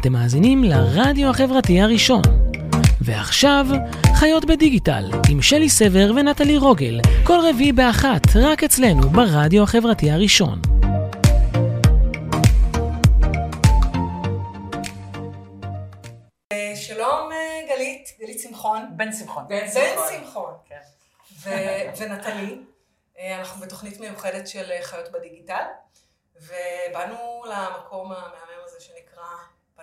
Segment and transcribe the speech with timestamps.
[0.00, 2.22] אתם מאזינים לרדיו החברתי הראשון.
[3.00, 3.66] ועכשיו,
[4.14, 10.60] חיות בדיגיטל, עם שלי סבר ונטלי רוגל, כל רביעי באחת, רק אצלנו, ברדיו החברתי הראשון.
[16.52, 18.82] אה, שלום אה, גלית, גלית שמחון.
[18.96, 19.44] בן שמחון.
[19.48, 19.66] בן
[20.18, 20.52] שמחון.
[20.68, 20.80] כן.
[21.42, 21.50] ו-
[21.98, 22.58] ונטלי.
[23.18, 25.64] אה, אנחנו בתוכנית מיוחדת של חיות בדיגיטל,
[26.36, 29.24] ובאנו למקום המהמם הזה שנקרא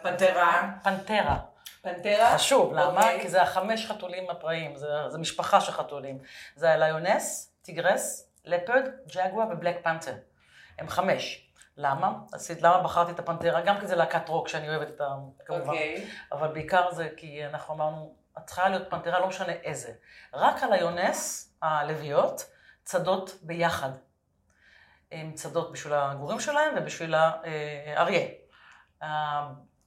[0.01, 0.71] פנתרה.
[0.83, 1.39] פנתרה.
[1.81, 2.33] פנתרה?
[2.35, 3.01] חשוב, למה?
[3.01, 3.21] אוקיי.
[3.21, 6.19] כי זה החמש חתולים הפראיים, זה, זה משפחה של חתולים.
[6.55, 10.13] זה ה lions, tigers, leopard, jaguar ו black panther.
[10.79, 11.51] הם חמש.
[11.77, 12.13] למה?
[12.33, 13.61] עשית, למה בחרתי את הפנתרה?
[13.61, 15.15] גם כי זה להקת רוק שאני אוהבת את ה...
[15.45, 15.67] כמובן.
[15.67, 16.07] אוקיי.
[16.31, 19.91] אבל בעיקר זה כי אנחנו אמרנו, את צריכה להיות פנתרה, לא משנה איזה.
[20.33, 22.45] רק ה lions, הלביאות,
[22.83, 23.89] צדות ביחד.
[25.11, 28.27] הן צדות בשביל הגורים שלהם ובשביל האריה.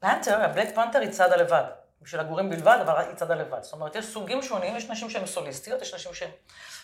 [0.04, 1.65] הפנתר, הבלק פנתר היא צדה לבד.
[2.02, 3.62] בשביל הגורים בלבד, אבל היא צדה לבד.
[3.62, 6.30] זאת אומרת, יש סוגים שונים, יש נשים שהן סוליסטיות, יש נשים שהן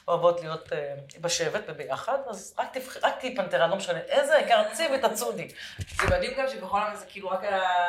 [0.08, 4.62] אוהבות להיות אה, בשבט וביחד, אז רק תבח- רק תהיי פנתרה, לא משנה איזה, העיקר
[4.72, 5.48] צי ותצודי.
[5.78, 7.40] זה מדהים גם שבכל העולם זה כאילו רק,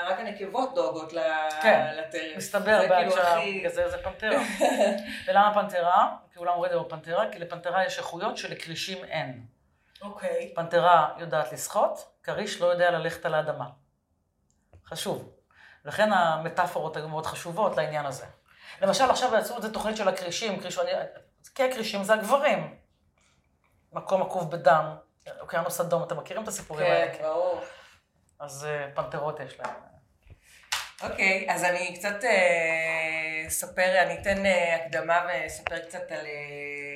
[0.08, 1.20] רק הנקבות דואגות ל-
[1.62, 2.38] כן, לטרף.
[2.38, 4.42] מסתבר כאילו בגלל זה זה פנתרה.
[5.28, 6.10] ולמה פנתרה?
[6.34, 9.46] כי כולם אומרים את זה בפנתרה, כי לפנתרה יש איכויות שלכרישים אין.
[10.02, 10.52] אוקיי.
[10.56, 13.66] פנתרה יודעת לשחות, כריש לא יודע ללכת על האדמה.
[14.90, 15.30] חשוב.
[15.86, 18.26] לכן המטאפורות היו מאוד חשובות לעניין הזה.
[18.82, 20.80] למשל, עכשיו יצאו את זה תוכנית של הכרישים, כריש...
[21.56, 22.78] כי הכרישים זה הגברים.
[23.94, 24.96] מקום עקוב בדם,
[25.40, 27.14] אוקיינוס אדום, אתם מכירים את הסיפורים האלה?
[27.18, 27.62] כן, ברור.
[28.40, 29.74] אז אה, פנתרות יש להם.
[31.04, 36.26] אוקיי, אז אני קצת אה, אספר, אני אתן אה, הקדמה ואספר קצת על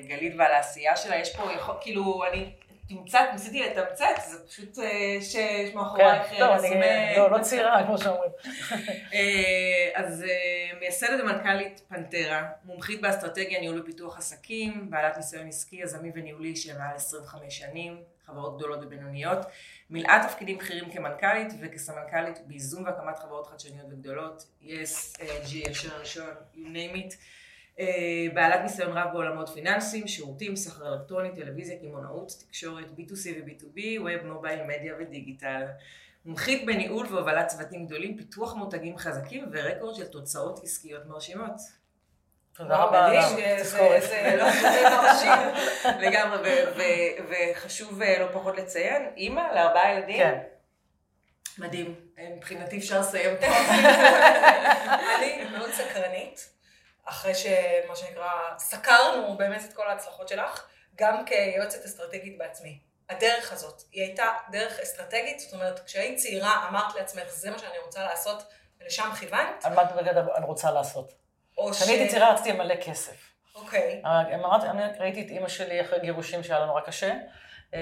[0.07, 1.15] גלית ועל העשייה שלה.
[1.15, 2.55] יש פה, יכול- כאילו, אני
[2.95, 7.17] תמצת, ניסיתי לתמצת, זה פשוט אה, שיש מאחורייך כן, טוב, אני רזומה.
[7.17, 8.31] לא, לא צעירה, כמו שאומרים.
[9.13, 16.11] אה, אז אה, מייסדת ומנכ"לית פנתרה, מומחית באסטרטגיה, ניהול ופיתוח עסקים, בעלת ניסיון עסקי, יזמי
[16.15, 19.39] וניהולי של מעל 25 שנים, חברות גדולות ובינוניות,
[19.89, 25.17] מילאה תפקידים בכירים כמנכ"לית וכסמנכ"לית בייזום והקמת חברות חדשניות וגדולות, יס,
[25.49, 27.15] ג'י, ישר ראשון, you name it.
[27.81, 27.87] אה,
[28.33, 34.59] בעלת ניסיון רב בעולמות פיננסיים, שירותים, סחר אלקטרוני, טלוויזיה, קמעונאות, תקשורת, B2C ו-B2B, ווב, מובייל,
[34.63, 35.63] מדיה ודיגיטל.
[36.25, 41.55] מומחית בניהול והובלת צוותים גדולים, פיתוח מותגים חזקים ורקורד של תוצאות עסקיות מרשימות.
[42.55, 43.07] תודה רבה.
[43.07, 44.01] מדהים, על זה- התזכורת.
[44.01, 45.31] זה לא מרשים.
[46.09, 46.61] לגמרי,
[47.29, 50.17] וחשוב אה, לא פחות לציין, אימא לארבעה ילדים.
[50.17, 50.37] כן.
[51.57, 51.95] מדהים.
[52.19, 53.35] אה, מבחינתי אפשר לסיים.
[55.17, 56.49] אני מאוד סקרנית,
[57.05, 62.79] אחרי שמה שנקרא, סקרנו באמת את כל ההצלחות שלך, גם כיועצת אסטרטגית בעצמי.
[63.09, 67.79] הדרך הזאת, היא הייתה דרך אסטרטגית, זאת אומרת, כשהיית צעירה אמרת לעצמך, זה מה שאני
[67.85, 68.43] רוצה לעשות,
[68.81, 71.13] ולשם כיוונת, על מה את בגדול אני רוצה לעשות?
[71.57, 71.77] או ש...
[71.77, 73.31] כשאני הייתי צעירה רציתי מלא כסף.
[73.55, 77.13] אוקיי, אבל אמרתי, אני ראיתי את אימא שלי אחרי גירושים שהיה לה נורא קשה
[77.73, 77.79] אה,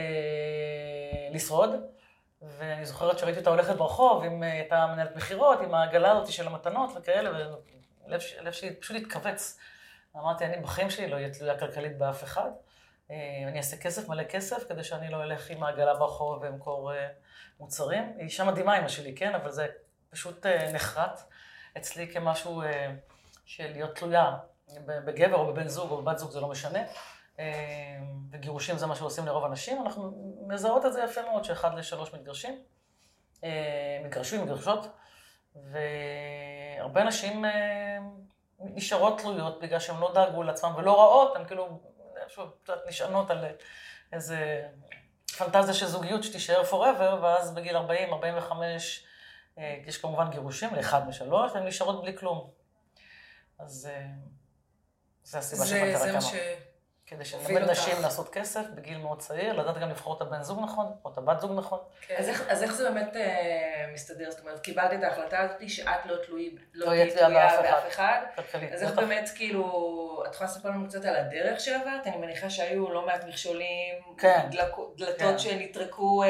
[1.32, 1.70] לשרוד,
[2.42, 6.48] ואני זוכרת שראיתי אותה הולכת ברחוב, עם, אה, הייתה מנהלת מכירות, עם העגלה הזאת של
[6.48, 7.30] המתנות וכאלה,
[8.10, 9.58] והלב ש- הלב שלי פשוט התכווץ.
[10.16, 12.50] אמרתי, אני בחיים שלי לא אהיה תלויה כלכלית באף אחד.
[13.12, 13.16] אה,
[13.48, 17.08] אני אעשה כסף, מלא כסף, כדי שאני לא אלך עם העגלה ברחוב ואמכור אה,
[17.60, 18.14] מוצרים.
[18.18, 19.36] היא אישה מדהימה, אימא שלי, כן?
[19.36, 19.68] אבל זה
[20.10, 21.22] פשוט אה, נחרט
[21.78, 22.62] אצלי כמשהו
[23.46, 24.38] של להיות תלויה
[24.86, 26.80] בגבר או בבן זוג או בבת זוג, זה לא משנה.
[28.32, 29.82] וגירושים זה מה שעושים לרוב הנשים.
[29.82, 32.62] אנחנו מזהות את זה יפה מאוד, שאחד לשלוש מתגרשים.
[34.04, 34.88] מתגרשים, מתגרשות.
[35.72, 37.98] והרבה נשים אה,
[38.60, 41.80] נשארות תלויות בגלל שהן לא דאגו לעצמן ולא רעות, הן כאילו,
[42.24, 43.46] איכשהו קצת נשענות על
[44.14, 44.68] איזה
[45.38, 49.06] פנטזיה של זוגיות שתישאר forever, ואז בגיל 40, 45,
[49.58, 52.50] אה, יש כמובן גירושים לאחד משלוש, והן נשארות בלי כלום.
[53.60, 54.08] אז אה,
[55.24, 56.22] זה הסיבה זה, שפנתרה זה מה קמה.
[56.22, 56.36] ש...
[57.10, 57.72] כדי שנלמד אותך.
[57.72, 61.18] נשים לעשות כסף בגיל מאוד צעיר, לדעת גם לבחור את הבן זוג נכון, או את
[61.18, 61.80] הבת זוג נכון.
[62.08, 62.16] כן.
[62.20, 64.32] אז איך- אז איך זה באמת אה, מסתדר?
[64.32, 67.88] זאת אומרת, קיבלת את ההחלטה הזאת שאת לא תלוי, לא לא תהיי תלויה באף באף
[67.88, 68.20] אחד.
[68.36, 68.74] כלכלית.
[68.74, 69.00] אז איך בטח.
[69.02, 72.08] באמת, כאילו, את יכולה לספר לנו קצת על הדרך שעברת?
[72.08, 74.40] אני מניחה שהיו לא מעט מכשולים, כן.
[74.52, 74.58] כן.
[74.98, 76.30] דלתות שנטרקו, אה.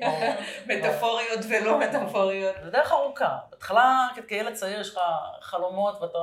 [0.68, 2.56] מטאפוריות ולא מטאפוריות.
[2.64, 3.36] זה דרך ארוכה.
[3.50, 5.00] בהתחלה, כילד צעיר יש לך
[5.40, 6.18] חלומות, ואתה,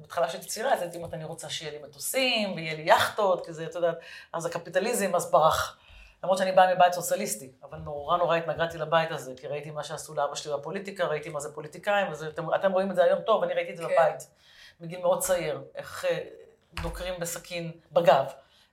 [0.00, 3.52] בהתחלה כשהייתי צעירה, אז הייתי אומרת, אני רוצה שיהיה לי מטוסים, ויהיה לי יכטות, כי
[3.52, 3.98] זה, את יודעת,
[4.32, 5.78] אז הקפיטליזם אז ברח.
[6.22, 10.14] למרות שאני באה מבית סוציאליסטי, אבל נורא נורא התנגדתי לבית הזה, כי ראיתי מה שעשו
[10.14, 13.42] לאבא שלי בפוליטיקה, ראיתי מה זה פוליטיקאים, וזה, אתם, אתם רואים את זה היום טוב,
[13.42, 13.88] אני ראיתי את זה כן.
[13.92, 14.30] בבית,
[14.80, 16.18] מגיל מאוד צעיר, איך אה,
[16.82, 18.24] דוקרים בסכין בגב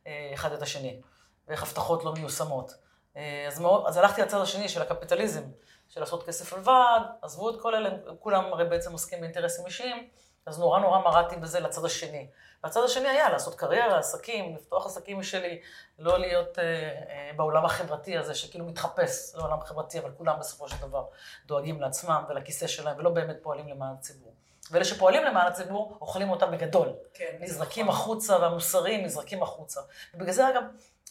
[0.08, 1.02] אה, אחד את השני,
[1.48, 2.72] ואיך הבטחות לא מיושמות.
[2.72, 2.80] אה,
[3.20, 5.44] אה, אז, מאוד, אז הלכתי לצד השני של הקפיטליזם,
[5.90, 7.90] של לעשות כסף לבד, עזבו את כל אלה,
[8.20, 10.08] כולם הרי בעצם עוסקים באינטרסים אישיים,
[10.46, 12.28] אז נורא נורא מרדתי בזה לצד השני.
[12.64, 15.62] והצד השני היה לעשות קריירה, עסקים, לפתוח עסקים משלי,
[16.00, 20.76] לא להיות אה, אה, בעולם החברתי הזה, שכאילו מתחפש לעולם חברתי, אבל כולם בסופו של
[20.82, 21.06] דבר
[21.46, 24.34] דואגים לעצמם ולכיסא שלהם, ולא באמת פועלים למען הציבור.
[24.72, 26.90] ואלה שפועלים למען הציבור, אוכלים אותם בגדול.
[27.14, 28.02] כן, נזרקים נכון.
[28.02, 29.82] החוצה, והמוסריים נזרקים החוצה.
[30.14, 30.64] ובגלל זה, אגב,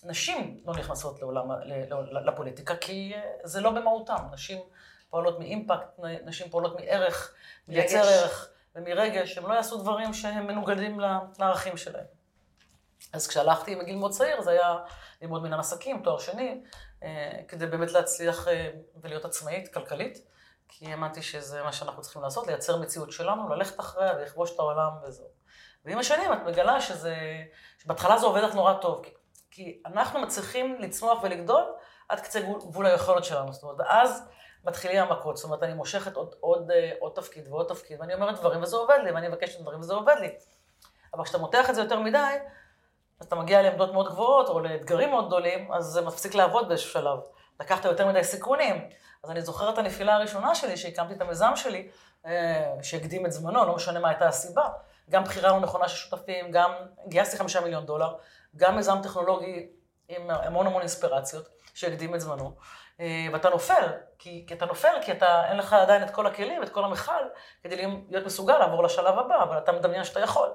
[0.04, 1.50] נשים לא נכנסות לעולם,
[2.26, 4.22] לפוליטיקה, כי אה, זה לא במהותן.
[4.32, 4.62] נשים
[5.10, 7.34] פועלות מאימפקט, נשים פועלות מערך,
[7.68, 8.08] לייצר רגש.
[8.08, 11.00] ערך ומרגש, הם לא יעשו דברים שהם מנוגדים
[11.38, 12.04] לערכים שלהם.
[13.12, 14.76] אז כשהלכתי מגיל מאוד צעיר, זה היה
[15.22, 16.62] ללמוד מנהל עסקים, תואר שני,
[17.02, 18.70] אה, כדי באמת להצליח אה,
[19.02, 20.18] ולהיות עצמאית, כלכלית,
[20.68, 24.90] כי האמנתי שזה מה שאנחנו צריכים לעשות, לייצר מציאות שלנו, ללכת אחריה ולכבוש את העולם
[25.02, 25.28] וזהו.
[25.84, 27.16] ועם השנים את מגלה שזה,
[27.78, 29.10] שבהתחלה זה עובד לך נורא טוב, כי,
[29.50, 31.64] כי אנחנו מצליחים לצמוח ולגדול
[32.08, 34.28] עד קצה גבול, היכולות שלנו, זאת אומרת, ואז
[34.64, 38.38] מתחילים המכות, זאת אומרת, אני מושכת עוד, עוד, אה, עוד תפקיד ועוד תפקיד, ואני אומרת
[38.38, 40.30] דברים וזה עובד לי, ואני מבקשת דברים וזה עובד לי.
[41.14, 42.36] אבל כשאתה מותח את זה יותר מדי,
[43.20, 46.90] אז אתה מגיע לעמדות מאוד גבוהות, או לאתגרים מאוד גדולים, אז זה מפסיק לעבוד באיזשהו
[46.90, 47.18] שלב.
[47.60, 48.88] לקחת יותר מדי סיכונים.
[49.24, 51.88] אז אני זוכרת את הנפילה הראשונה שלי, שהקמתי את המיזם שלי,
[52.26, 54.68] אה, שהקדים את זמנו, לא משנה מה הייתה הסיבה.
[55.10, 56.72] גם בחירה לא נכונה של שותפים, גם
[57.08, 58.14] גייסתי חמישה מיליון דולר,
[58.56, 59.68] גם מיזם טכנולוגי
[60.08, 62.54] עם המון המון אינספירציות, שהקדים את זמנו.
[63.00, 66.62] אה, ואתה נופל, כי, כי אתה נופל, כי אתה, אין לך עדיין את כל הכלים,
[66.62, 67.24] את כל המכל,
[67.62, 67.76] כדי
[68.08, 70.48] להיות מסוגל לעבור לשלב הבא, אבל אתה מדמיין שאתה יכול.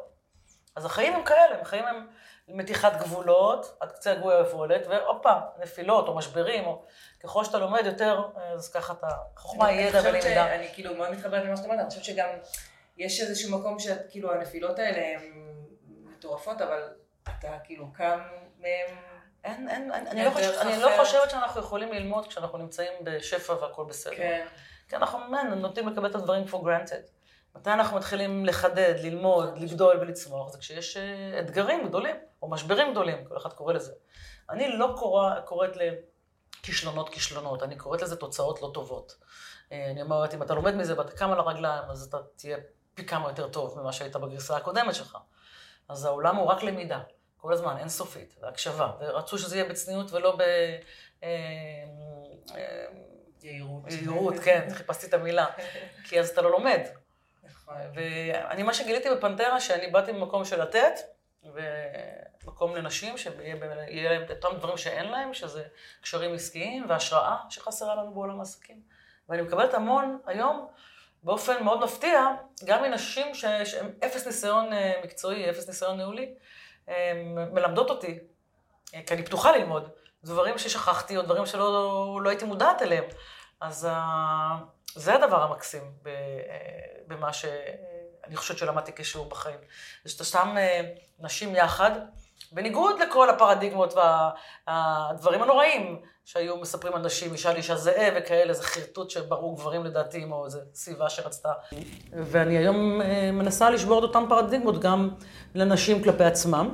[0.76, 2.08] אז החיים הם כאלה, החיים הם
[2.48, 6.84] מתיחת גבולות, עד קצה הגבול היכולת, והופה, נפילות או משברים, או
[7.24, 8.22] ככל שאתה לומד יותר,
[8.54, 10.24] אז ככה אתה, חוכמה, אני ידע ולמידה.
[10.24, 12.30] שאני כאילו מאוד מתחברת למה שאת אומרת, אני חושבת שגם
[12.98, 15.54] יש איזשהו מקום שכאילו הנפילות האלה הן
[15.86, 16.90] מטורפות, אבל
[17.24, 18.20] אתה כאילו קם
[18.60, 19.13] מהם...
[19.44, 20.90] אין, אין, אין, אני, לא חושבת, דרך אני לא.
[20.98, 24.16] חושבת שאנחנו יכולים ללמוד כשאנחנו נמצאים בשפע והכל בסדר.
[24.16, 24.46] כן.
[24.90, 27.10] כי אנחנו man, נוטים לקבל את הדברים for granted.
[27.56, 30.52] מתי אנחנו מתחילים לחדד, ללמוד, לגדול ולצמוח?
[30.52, 33.94] זה כשיש אה, אתגרים גדולים, או משברים גדולים, כל אחד קורא לזה.
[34.50, 35.72] אני לא קורא, קוראת
[36.62, 39.16] לכישלונות כישלונות, אני קוראת לזה תוצאות לא טובות.
[39.72, 42.58] אה, אני אומרת, אם אתה לומד מזה ואתה קם על הרגליים, אז אתה תהיה
[42.94, 45.18] פי כמה יותר טוב ממה שהיית בגרסה הקודמת שלך.
[45.90, 47.00] אז העולם הוא רק למידה,
[47.44, 50.42] כל הזמן, אינסופית, והקשבה, ורצו שזה יהיה בצניעות ולא ב...
[50.42, 51.28] אה,
[52.56, 52.86] אה,
[53.42, 53.84] יהירות.
[53.92, 55.46] יהירות, כן, חיפשתי את המילה.
[56.08, 56.80] כי אז אתה לא לומד.
[57.44, 57.76] נכון.
[57.96, 60.94] ואני, מה שגיליתי בפנתרה, שאני באתי ממקום של לתת,
[61.44, 63.56] ומקום לנשים, שיהיה
[63.88, 65.64] יהיה להם את אותם דברים שאין להם, שזה
[66.02, 68.82] קשרים עסקיים והשראה שחסרה לנו בעולם העסקים.
[69.30, 70.68] ואני מקבלת המון היום,
[71.24, 72.26] באופן מאוד מפתיע,
[72.66, 76.34] גם מנשים ש- שהן אפס ניסיון אה, מקצועי, אפס ניסיון ניהולי,
[77.26, 78.20] מלמדות אותי,
[78.96, 79.90] אה, כי אני פתוחה ללמוד,
[80.24, 83.04] דברים ששכחתי או דברים שלא לא הייתי מודעת אליהם.
[83.62, 84.58] אז אה,
[84.96, 86.12] זה הדבר המקסים אה,
[87.08, 89.60] במה שאני חושבת שלמדתי כשיעור בחיים.
[90.04, 90.82] זה שאתה שם אה,
[91.20, 91.92] נשים יחד,
[92.54, 93.94] בניגוד לכל הפרדיגמות
[94.68, 100.26] והדברים הנוראים שהיו מספרים על נשים, אישה לאישה זהה וכאלה, זה חרטוט שברור גברים לדעתי,
[100.32, 101.52] או איזו סביבה שרצתה.
[102.14, 105.10] ואני היום אה, מנסה לשבור את אותן פרדיגמות גם
[105.56, 106.70] לנשים כלפי עצמם,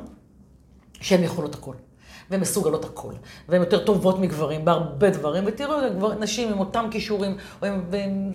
[1.02, 1.76] שהן יכולות הכל.
[2.30, 3.14] והן מסוגלות הכל,
[3.50, 8.31] והן יותר טובות מגברים בהרבה דברים, ותראו, נשים עם אותם כישורים, והן והן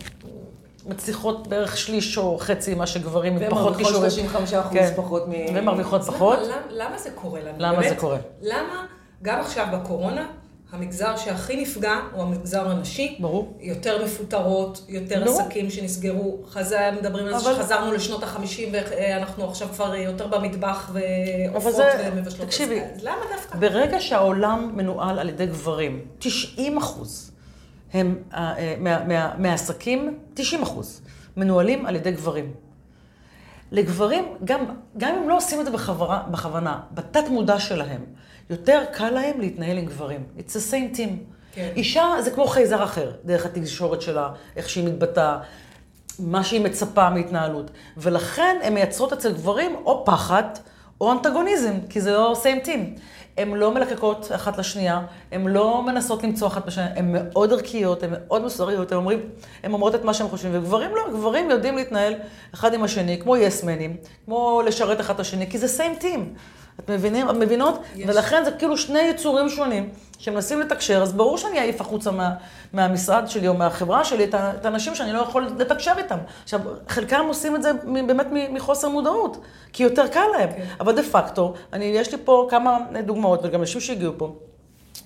[0.86, 4.02] מצליחות בערך שליש או חצי מה שגברים עם פחות כישורים.
[4.02, 4.92] והן מרוויחות 35 אחוז כן.
[4.96, 5.30] פחות מ...
[5.54, 6.38] והן מרוויחות פחות.
[6.42, 7.54] למה, למה זה קורה לנו?
[7.58, 7.88] למה באמת?
[7.88, 8.18] זה קורה?
[8.42, 8.86] למה
[9.22, 10.26] גם עכשיו בקורונה,
[10.72, 13.16] המגזר שהכי נפגע הוא המגזר הנשי.
[13.20, 13.56] ברור.
[13.60, 15.40] יותר מפוטרות, יותר ברור.
[15.40, 16.38] עסקים שנסגרו.
[16.50, 20.90] חזר, מדברים על זה אבל- שחזרנו לשנות החמישים ואנחנו עכשיו כבר יותר במטבח
[21.52, 22.46] ועופות זה- ומבשלות.
[22.46, 23.58] תקשיבי, אז למה דווקא?
[23.58, 27.30] ברגע שהעולם מנוהל על ידי גברים, 90 אחוז
[27.94, 31.00] הם, אה, אה, מה- מה- מהעסקים, 90 אחוז,
[31.36, 32.52] מנוהלים על ידי גברים.
[33.72, 34.64] לגברים, גם,
[34.98, 38.00] גם אם לא עושים את זה בכוונה, בכוונה, בתת מודע שלהם,
[38.50, 40.24] יותר קל להם להתנהל עם גברים.
[40.38, 41.10] It's the same team.
[41.52, 41.72] כן.
[41.76, 45.38] אישה זה כמו חייזר אחר, דרך התקשורת שלה, איך שהיא מתבטאה,
[46.18, 47.70] מה שהיא מצפה מהתנהלות.
[47.96, 50.42] ולכן הן מייצרות אצל גברים או פחד
[51.00, 53.00] או אנטגוניזם, כי זה לא same team.
[53.38, 55.00] הן לא מלקקות אחת לשנייה,
[55.32, 59.20] הן לא מנסות למצוא אחת בשנייה, הן מאוד ערכיות, הן מאוד מוסריות, הן אומרים,
[59.62, 62.14] הן אומרות את מה שהן חושבים, וגברים לא, גברים יודעים להתנהל
[62.54, 66.20] אחד עם השני, כמו יסמנים, כמו לשרת אחד את השני, כי זה same team.
[66.80, 67.82] את מבינים, את מבינות?
[67.96, 68.08] יש.
[68.08, 69.88] ולכן זה כאילו שני יצורים שונים
[70.24, 72.34] שמנסים לתקשר, אז ברור שאני אעיף החוצה מה,
[72.72, 76.18] מהמשרד שלי או מהחברה שלי את, האנשים שאני לא יכול לתקשר איתם.
[76.42, 77.70] עכשיו, חלקם עושים את זה
[78.06, 79.36] באמת מחוסר מודעות,
[79.72, 80.48] כי יותר קל להם.
[80.52, 80.64] כן.
[80.80, 84.34] אבל דה פקטו, אני, יש לי פה כמה דוגמאות, וגם אנשים שהגיעו פה.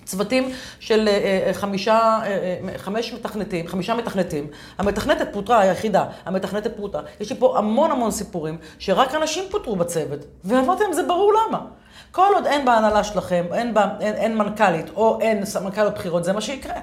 [0.09, 4.47] צוותים של אה, אה, חמישה, אה, אה, חמש מתכנתים, חמישה מתכנתים.
[4.77, 7.01] המתכנתת פוטרה, היחידה, המתכנתת פוטרה.
[7.19, 10.19] יש לי פה המון המון סיפורים שרק אנשים פוטרו בצוות.
[10.45, 11.65] ואמרתי להם, זה ברור למה.
[12.11, 16.33] כל עוד אין בהנהלה שלכם, אין, בה, אין, אין מנכ"לית או אין סמנכ"ליות בכירות, זה
[16.33, 16.75] מה שיקרה.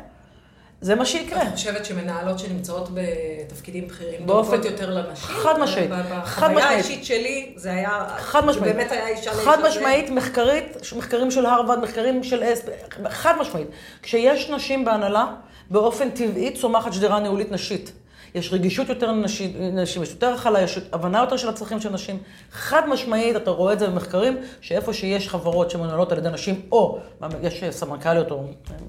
[0.81, 1.43] זה מה שיקרה.
[1.43, 5.37] אני חושבת שמנהלות שנמצאות בתפקידים בכירים דואגות יותר לנשים.
[5.37, 5.91] חד משמעית.
[5.91, 6.69] בחוויה.
[6.69, 8.07] האישית שלי, זה היה...
[8.19, 8.75] חד משמעית.
[8.75, 9.59] באמת היה אישה לאיש חד.
[9.69, 12.63] משמעית, מחקרית, מחקרים של הרווארד, מחקרים של אס,
[13.09, 13.69] חד משמעית.
[14.03, 15.27] כשיש נשים בהנהלה,
[15.71, 17.93] באופן טבעי צומחת שדרה ניהולית נשית.
[18.35, 22.19] יש רגישות יותר לנשים, נשים, יש יותר הכלה, יש הבנה יותר של הצרכים של נשים.
[22.51, 26.99] חד משמעית, אתה רואה את זה במחקרים, שאיפה שיש חברות שמנהלות על ידי נשים, או
[27.43, 28.45] יש סמנכ"ליות או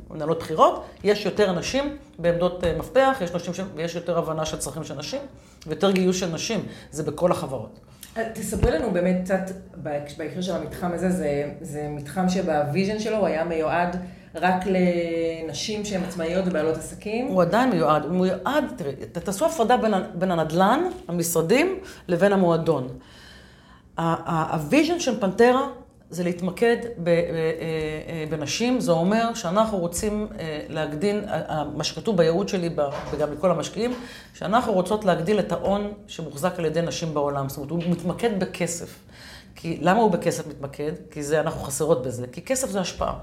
[0.10, 3.60] מנהלות בכירות, יש יותר נשים בעמדות אה, מפתח, יש נשים ש...
[3.76, 5.22] ויש יותר הבנה של צרכים של נשים,
[5.68, 6.66] ויותר גיוס של נשים.
[6.92, 7.80] זה בכל החברות.
[8.34, 9.42] תספרי לנו באמת קצת,
[9.76, 13.98] בהק- בהקשר של המתחם הזה, זה, זה מתחם שבוויז'ן שלו הוא היה מיועד
[14.36, 17.28] רק לנשים שהן עצמאיות ובעלות עסקים.
[17.28, 22.88] הוא עדיין מיועד, הוא מיועד, תראי, תעשו הפרדה בין, בין הנדל"ן, המשרדים, לבין המועדון.
[23.98, 25.68] ה vision של פנתרה
[26.10, 31.22] זה להתמקד אה, אה, בנשים, זה אומר שאנחנו רוצים אה, להגדיל,
[31.76, 32.70] מה שכתוב בייעוד שלי
[33.12, 33.94] וגם לכל המשקיעים,
[34.34, 37.50] שאנחנו רוצות להגדיל את ההון שמוחזק על ידי נשים בעולם.
[37.50, 39.00] זאת אומרת, הוא מתמקד בכסף.
[39.56, 40.92] כי, למה הוא בכסף מתמקד?
[41.12, 42.26] כי זה, אנחנו חסרות בזה.
[42.32, 43.14] כי כסף זה השפעה.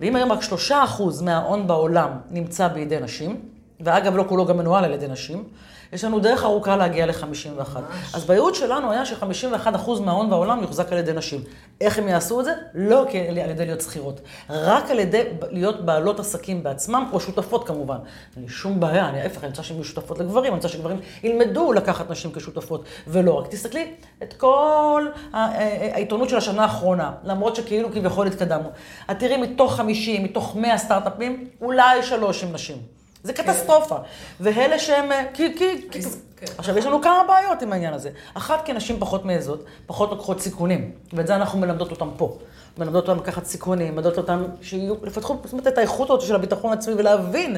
[0.00, 3.40] ואם היום רק שלושה אחוז מההון בעולם נמצא בידי נשים,
[3.80, 5.44] ואגב, לא כולו גם מנוהל על ידי נשים,
[5.92, 7.76] יש לנו דרך ארוכה להגיע ל-51.
[8.14, 11.40] אז בייעוד שלנו היה ש-51% מההון בעולם יוחזק על ידי נשים.
[11.80, 12.52] איך הם יעשו את זה?
[12.74, 13.06] לא
[13.42, 17.96] על ידי להיות שכירות, רק על ידי להיות בעלות עסקים בעצמם, או שותפות כמובן.
[18.36, 21.00] אין לי שום בעיה, אני ההפך, אני רוצה שהן יהיו שותפות לגברים, אני רוצה שגברים
[21.22, 23.46] ילמדו לקחת נשים כשותפות, ולא רק.
[23.46, 23.90] תסתכלי
[24.22, 28.68] את כל העיתונות של השנה האחרונה, למרות שכאילו כביכול התקדמנו.
[29.10, 32.76] את תראי מתוך 50, מתוך 100 סטארט-אפים, אולי שלוש עם נשים.
[33.26, 33.96] זה קטסטרופה.
[34.40, 35.12] ואלה שהם...
[35.12, 36.02] אה, כי, כי, כי...
[36.36, 36.46] כן.
[36.58, 38.10] עכשיו, יש לנו כמה בעיות עם העניין הזה.
[38.34, 40.90] אחת, כי נשים פחות מעזות, פחות לוקחות סיכונים.
[41.12, 42.38] ואת זה אנחנו מלמדות אותם פה.
[42.78, 44.44] מלמדות אותם לקחת סיכונים, מלמדות אותם
[45.52, 47.56] אומרת, את האיכות הזאת של הביטחון העצמי ולהבין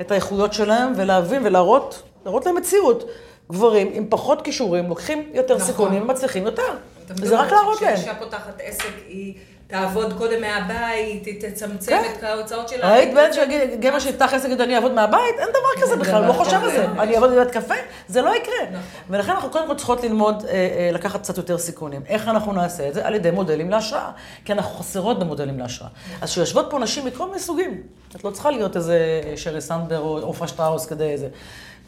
[0.00, 3.04] את האיכויות שלהם ולהבין ולהראות, להראות להם מציאות.
[3.52, 5.66] גברים עם פחות כישורים לוקחים יותר נכון.
[5.66, 6.72] סיכונים ומצליחים יותר.
[7.10, 7.96] וזה רק להראות להם.
[7.96, 9.34] שכשאישה פותחת עסק, היא
[9.68, 12.12] תעבוד קודם מהבית, תצמצם כן.
[12.18, 12.92] את ההוצאות שלה.
[12.92, 15.34] ראית בן שיגיד, גבר שיפתח עסק יגיד, אני אעבוד מהבית?
[15.38, 16.70] אין דבר כזה בכלל, הוא לא חושב על.
[16.70, 16.84] זה.
[16.84, 17.74] אני אעבוד בבית קפה?
[18.08, 18.54] זה לא יקרה.
[18.70, 18.80] נכון.
[19.10, 22.02] ולכן אנחנו קודם כל צריכות ללמוד, אה, אה, לקחת קצת יותר סיכונים.
[22.06, 23.06] איך אנחנו נעשה את זה?
[23.06, 24.10] על ידי מודלים להשראה.
[24.44, 25.90] כי אנחנו חסרות במודלים להשראה.
[26.20, 27.82] אז כשיושבות פה נשים מכל מיני סוגים,
[28.16, 28.98] את לא צריכה להיות איזה
[29.36, 31.28] שריל סנדברג או עופרה שטראוס כדי איזה.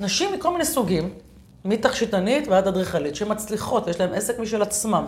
[0.01, 1.15] נשים מכל מיני סוגים,
[1.65, 5.05] מתכשיטנית ועד אדריכלית, שמצליחות, יש להן עסק משל עצמם.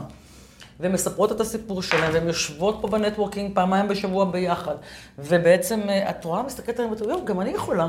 [0.82, 4.74] והן מספרות את הסיפור שלהן, והן יושבות פה ב networking פעמיים בשבוע ביחד.
[5.18, 7.88] ובעצם, אה, את רואה, מסתכלת עליהם ואומרת, יואו, גם אני יכולה.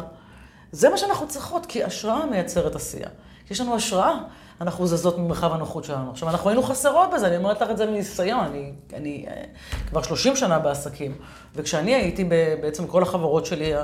[0.72, 3.08] זה מה שאנחנו צריכות, כי השראה מייצרת עשייה.
[3.46, 4.18] כשיש לנו השראה,
[4.62, 6.12] אנחנו זזות ממרחב הנוחות שלנו.
[6.12, 8.46] עכשיו, אנחנו היינו חסרות בזה, אני אומרת לך את זה מניסיון.
[8.46, 9.44] אני, אני אה,
[9.90, 11.18] כבר 30 שנה בעסקים,
[11.56, 12.24] וכשאני הייתי
[12.62, 13.84] בעצם כל החברות שלי, אה,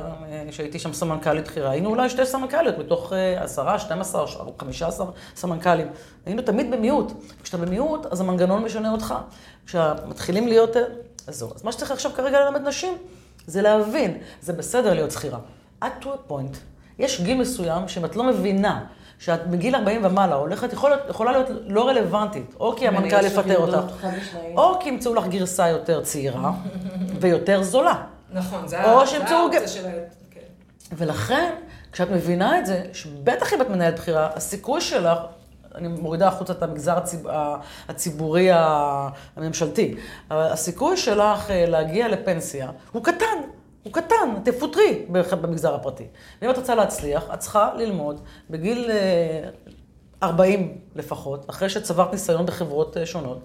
[0.51, 4.25] שהייתי שם סמנכ"לית בכירה, היינו אולי שתי סמנכ"ליות מתוך אה, 10, 12,
[4.59, 5.87] 15 סמנכ"לים.
[6.25, 7.11] היינו תמיד במיעוט.
[7.43, 9.15] כשאתה במיעוט, אז המנגנון משנה אותך.
[9.65, 10.77] כשמתחילים להיות...
[10.77, 10.83] אה,
[11.27, 11.51] אז זהו.
[11.55, 12.93] אז מה שצריך עכשיו כרגע ללמד נשים,
[13.47, 15.39] זה להבין, זה בסדר להיות שכירה.
[15.81, 16.57] עד to a point,
[16.99, 18.85] יש גיל מסוים שאם את לא מבינה
[19.19, 24.07] שאת בגיל 40 ומעלה הולכת, יכול יכולה להיות לא רלוונטית, או כי המנכ"ל יפטר אותך.
[24.55, 26.51] או כי ימצאו לך גרסה יותר צעירה
[27.21, 28.03] ויותר זולה.
[28.33, 29.91] נכון, זה האופציה של ה...
[30.31, 30.39] כן.
[30.97, 31.53] ולכן,
[31.91, 35.17] כשאת מבינה את זה, שבטח אם את מנהלת בחירה, הסיכוי שלך,
[35.75, 37.25] אני מורידה החוצה את המגזר הציב...
[37.89, 39.95] הציבורי הממשלתי,
[40.31, 43.25] אבל הסיכוי שלך אה, להגיע לפנסיה הוא קטן.
[43.83, 46.07] הוא קטן, תפוטרי במגזר הפרטי.
[46.41, 49.49] ואם את רוצה להצליח, את צריכה ללמוד בגיל אה,
[50.23, 53.39] 40 לפחות, אחרי שצברת ניסיון בחברות אה, שונות.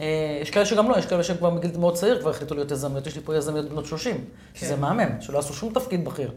[0.00, 2.70] אה, יש כאלה שגם לא, יש כאלה שהם כבר מגיל מאוד צעיר כבר החליטו להיות
[2.70, 3.06] יזמיות.
[3.06, 4.24] יש לי פה יזמיות בנות 30,
[4.54, 6.30] שזה מהמם, שלא עשו שום תפקיד בכיר.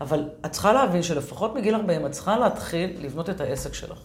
[0.00, 3.98] אבל את צריכה להבין שלפחות מגיל 40 את צריכה להתחיל לבנות את העסק שלך,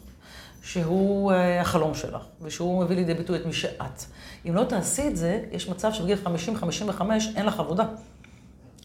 [0.63, 4.03] שהוא אה, החלום שלך, ושהוא מביא לידי ביטוי את מי שאת.
[4.49, 7.01] אם לא תעשי את זה, יש מצב שבגיל 50-55
[7.35, 7.85] אין לך עבודה.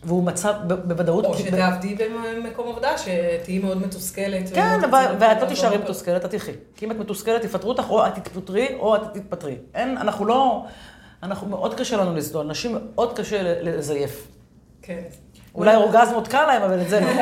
[0.04, 1.24] והוא מצב ב- בוודאות...
[1.24, 4.54] או שתעבדי במקום עבודה, שתהיי מאוד מתוסכלת.
[4.54, 6.52] כן, ואת לא תישארי מתוסכלת, את תלכי.
[6.76, 9.56] כי אם את מתוסכלת, יפטרו אותך, או את תתפטרי, או את תתפטרי.
[9.74, 10.64] אין, אנחנו לא...
[11.22, 12.46] אנחנו, מאוד קשה לנו לסדול.
[12.46, 14.28] נשים מאוד קשה לזייף.
[14.82, 15.02] כן.
[15.54, 17.06] אולי אורגזמות קל להם, אבל את זה לא.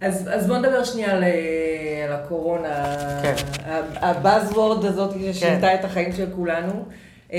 [0.00, 2.84] אז, אז בוא נדבר שנייה על, אה, על הקורונה,
[3.22, 3.34] כן.
[4.00, 6.84] הבאזוורד הזאת ששינתה את החיים של כולנו.
[7.32, 7.38] אה,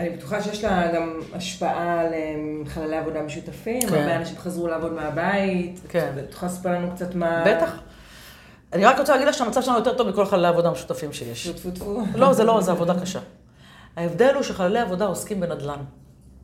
[0.00, 2.34] אני בטוחה שיש לה גם השפעה על אה,
[2.66, 3.94] חללי עבודה משותפים, כן.
[3.94, 5.80] הרבה אנשים חזרו לעבוד מהבית.
[5.88, 6.12] כן.
[6.18, 7.44] את יכולה לספר לנו קצת מה...
[7.46, 7.80] בטח.
[8.72, 11.48] אני רק רוצה להגיד לך שהמצב שלנו יותר טוב מכל חללי העבודה המשותפים שיש.
[11.48, 12.02] טפו טפו טפו.
[12.14, 13.20] לא, זה לא, זה עבודה קשה.
[13.96, 15.78] ההבדל הוא שחללי עבודה עוסקים בנדל"ן.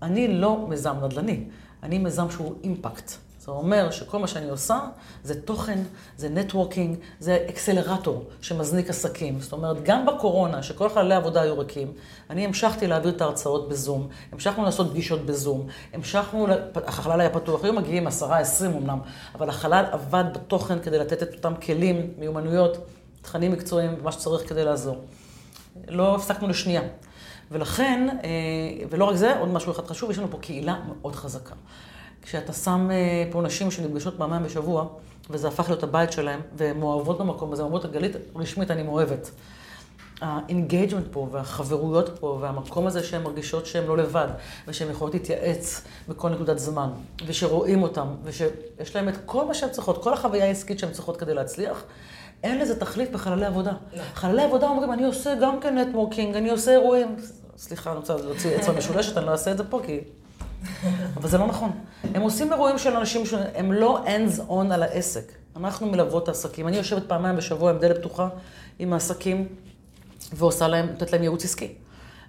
[0.02, 1.44] אני לא מיזם נדל"ני,
[1.82, 3.12] אני מיזם שהוא impact.
[3.46, 4.80] זה אומר שכל מה שאני עושה
[5.22, 5.78] זה תוכן,
[6.16, 9.40] זה networking, זה אקסלרטור שמזניק עסקים.
[9.40, 11.92] זאת אומרת, גם בקורונה, שכל חללי העבודה היו ריקים,
[12.30, 17.72] אני המשכתי להעביר את ההרצאות בזום, המשכנו לעשות פגישות בזום, המשכנו, החלל היה פתוח, היו
[17.72, 18.98] מגיעים עשרה, עשרים אמנם,
[19.34, 22.76] אבל החלל עבד בתוכן כדי לתת את אותם כלים, מיומנויות,
[23.22, 25.04] תכנים מקצועיים, מה שצריך כדי לעזור.
[25.88, 26.82] לא הפסקנו לשנייה.
[27.50, 31.54] ולכן, אה, ולא רק זה, עוד משהו אחד חשוב, יש לנו פה קהילה מאוד חזקה.
[32.26, 34.86] כשאתה שם אה, פה נשים שנפגשות פעמיים בשבוע,
[35.30, 39.30] וזה הפך להיות הבית שלהן, והן מאוהבות במקום הזה, אומרות, גלית, רשמית אני מאוהבת.
[40.20, 44.28] ה engagement פה, והחברויות פה, והמקום הזה שהן מרגישות שהן לא לבד,
[44.68, 46.90] ושהן יכולות להתייעץ בכל נקודת זמן,
[47.26, 51.34] ושרואים אותן, ושיש להן את כל מה שהן צריכות, כל החוויה העסקית שהן צריכות כדי
[51.34, 51.84] להצליח,
[52.42, 53.72] אין לזה תחליף בחללי עבודה.
[54.14, 57.16] חללי עבודה אומרים, אני עושה גם כן נטוורקינג, אני עושה אירועים.
[57.56, 60.00] סליחה, אני רוצה להוציא אצבע משולשת, אני לא אעשה את זה פה, כי...
[61.16, 61.70] אבל זה לא נכון.
[62.14, 65.32] הם עושים אירועים של אנשים שהם לא hands on על העסק.
[65.56, 66.68] אנחנו מלוות את העסקים.
[66.68, 68.28] אני יושבת פעמיים בשבוע עם דלת פתוחה
[68.78, 69.48] עם העסקים,
[70.32, 71.74] ועושה להם, נותנת להם ייעוץ עסקי.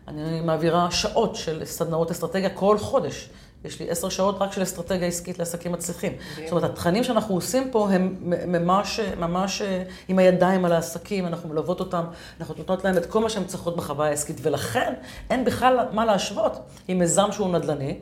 [0.07, 3.29] אני מעבירה שעות של סדנאות אסטרטגיה כל חודש.
[3.65, 6.13] יש לי עשר שעות רק של אסטרטגיה עסקית לעסקים מצליחים.
[6.43, 8.15] זאת אומרת, התכנים שאנחנו עושים פה הם
[8.47, 9.61] ממש, ממש
[10.07, 12.03] עם הידיים על העסקים, אנחנו מלוות אותם,
[12.39, 14.93] אנחנו נותנות להם את כל מה שהן צריכות בחוויה העסקית, ולכן
[15.29, 17.99] אין בכלל מה להשוות עם מיזם שהוא נדל"ני,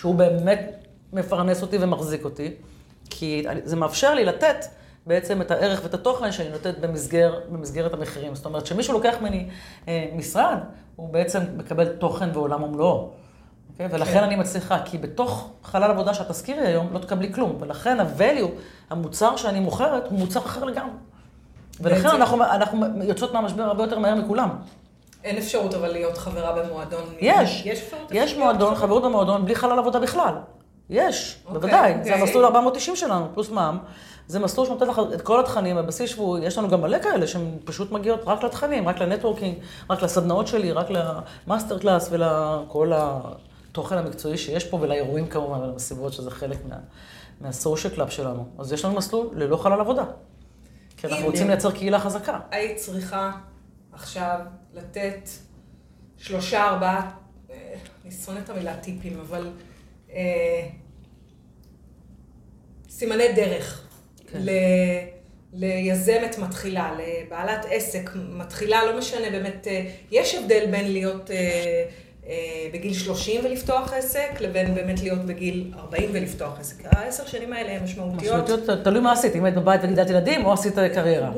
[0.00, 2.54] שהוא באמת מפרנס אותי ומחזיק אותי,
[3.10, 4.64] כי זה מאפשר לי לתת
[5.06, 8.34] בעצם את הערך ואת התוכן שאני נותנת במסגר, במסגרת המחירים.
[8.34, 9.48] זאת אומרת, כשמישהו לוקח ממני
[9.88, 10.58] אה, משרד,
[10.96, 13.10] הוא בעצם מקבל תוכן ועולם ומלואו.
[13.10, 13.82] Okay?
[13.90, 14.22] ולכן כן.
[14.22, 17.56] אני מצליחה, כי בתוך חלל עבודה שאת תזכירי היום, לא תקבלי כלום.
[17.60, 18.50] ולכן ה-value,
[18.90, 20.94] המוצר שאני מוכרת, הוא מוצר אחר לגמרי.
[21.80, 24.48] ולכן אנחנו, אנחנו יוצאות מהמשבר הרבה יותר מהר מכולם.
[25.24, 27.04] אין אפשרות אבל להיות חברה במועדון.
[27.20, 27.62] יש.
[27.66, 28.08] יש אפשרות?
[28.10, 30.34] יש מועדון, חברות במועדון, בלי חלל עבודה בכלל.
[30.90, 31.94] יש, okay, בוודאי.
[31.94, 32.04] Okay.
[32.04, 33.78] זה המסלול 490 שלנו, פלוס מע"מ.
[34.26, 37.50] זה מסלול שנותן לך את כל התכנים, הבסיס שבועי, יש לנו גם מלא כאלה שהן
[37.64, 39.54] פשוט מגיעות רק לתכנים, רק ל networking,
[39.90, 46.12] רק לסדנאות שלי, רק ל master class ולכל התוכן המקצועי שיש פה, ולאירועים כמובן, ולמסיבות,
[46.12, 46.76] שזה חלק מה,
[47.40, 48.44] מה social club שלנו.
[48.58, 50.04] אז יש לנו מסלול ללא חלל עבודה.
[50.96, 52.38] כי אנחנו רוצים לייצר קהילה חזקה.
[52.50, 53.30] היית צריכה
[53.92, 54.38] עכשיו
[54.74, 55.28] לתת
[56.16, 57.10] שלושה, ארבעה,
[57.50, 57.74] אה,
[58.04, 59.52] אני שונאת את המילה טיפים, אבל
[60.12, 60.66] אה,
[62.88, 63.88] סימני דרך.
[64.26, 64.38] כן.
[64.38, 64.50] ל...
[65.52, 71.84] ליזמת מתחילה, לבעלת עסק מתחילה, לא משנה באמת, אה, יש הבדל בין להיות אה,
[72.72, 76.84] בגיל 30 ולפתוח עסק, לבין באמת להיות בגיל 40 ולפתוח עסק.
[76.84, 78.50] העשר שנים האלה הן משמעותיות.
[78.50, 81.30] משמעותיות, תלוי מה עשית, אם היית בבית וגידלת ילדים, או עשית קריירה.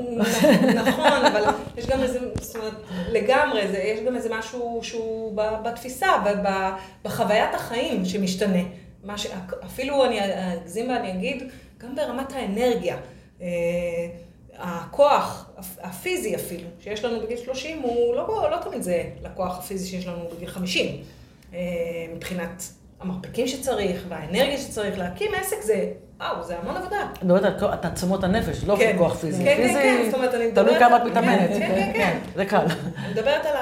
[0.75, 1.43] נכון, אבל
[1.77, 2.73] יש גם איזה, זאת אומרת,
[3.13, 6.09] לגמרי, יש גם איזה משהו שהוא בתפיסה,
[7.05, 8.63] בחוויית החיים שמשתנה.
[9.65, 10.19] אפילו אני
[10.55, 11.43] אגזים ואני אגיד,
[11.79, 12.97] גם ברמת האנרגיה.
[14.63, 15.51] הכוח
[15.83, 20.29] הפיזי אפילו, שיש לנו בגיל 30, הוא לא, לא תמיד זה לכוח הפיזי שיש לנו
[20.37, 20.87] בגיל 50.
[21.55, 21.61] אה,
[22.15, 22.63] מבחינת
[23.01, 27.09] המרפקים שצריך, והאנרגיה שצריך להקים עסק זה, וואו, זה המון עבודה.
[27.13, 29.45] את מדברת על תעצמות הנפש, לא כן, כוח פיזי.
[29.45, 30.67] כן, פיזי, כן, כן, זאת אומרת, אני מדברת...
[30.67, 31.51] תלוי כמה את מתאמנת.
[31.51, 32.19] כן, כן, כן.
[32.35, 32.67] זה קל.
[32.97, 33.57] אני מדברת על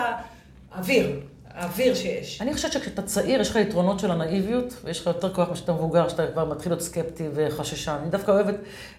[0.72, 1.20] האוויר.
[1.60, 2.40] האוויר שיש.
[2.40, 6.08] אני חושבת שכשאתה צעיר, יש לך יתרונות של הנאיביות, ויש לך יותר כוח כשאתה מבוגר,
[6.08, 7.96] שאתה כבר מתחיל להיות סקפטי וחששן.
[8.02, 8.54] אני דווקא אוהבת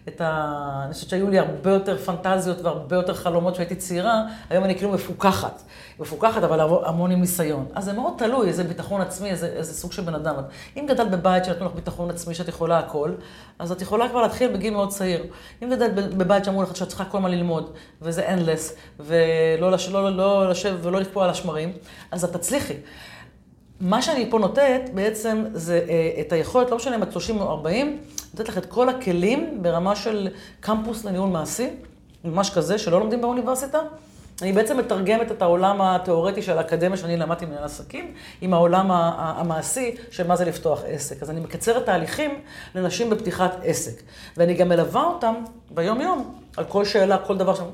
[0.07, 0.81] את ה...
[0.85, 4.91] אני חושבת שהיו לי הרבה יותר פנטזיות והרבה יותר חלומות כשהייתי צעירה, היום אני כאילו
[4.91, 5.61] מפוקחת.
[5.99, 7.65] מפוקחת, אבל המון עם ניסיון.
[7.75, 10.35] אז זה מאוד תלוי, איזה ביטחון עצמי, איזה, איזה סוג של בן אדם.
[10.77, 13.11] אם גדלת בבית שנתנו לך ביטחון עצמי, שאת יכולה הכל,
[13.59, 15.25] אז את יכולה כבר להתחיל בגיל מאוד צעיר.
[15.63, 17.71] אם גדלת בבית שאמרו לך שאת צריכה כל הזמן ללמוד,
[18.01, 21.73] וזה endless, ולא לש, לא, לא לשב ולא לקפוא על השמרים,
[22.11, 22.73] אז את תצליחי.
[23.79, 27.49] מה שאני פה נותנת בעצם זה אה, את היכולת, לא משנה אם את 30 או
[27.49, 27.97] 40,
[28.33, 31.69] לתת לך את כל הכלים ברמה של קמפוס לניהול מעשי,
[32.23, 33.79] ממש כזה, שלא לומדים באוניברסיטה.
[34.41, 39.95] אני בעצם מתרגמת את העולם התיאורטי של האקדמיה שאני למדתי מנהל עסקים, עם העולם המעשי
[40.11, 41.23] של מה זה לפתוח עסק.
[41.23, 42.39] אז אני מקצרת תהליכים
[42.75, 44.01] לנשים בפתיחת עסק.
[44.37, 45.33] ואני גם מלווה אותם
[45.71, 47.65] ביום-יום על כל שאלה, כל דבר שם.